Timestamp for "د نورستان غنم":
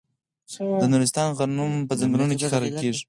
0.81-1.73